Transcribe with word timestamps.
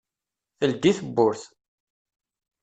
Teldi 0.57 0.91
tewwurt. 0.97 1.43